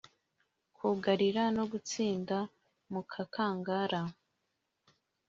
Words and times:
kugarira 0.77 1.43
no 1.57 1.63
gutsinda 1.71 2.37
mu 2.91 3.01
gakangara 3.11 4.01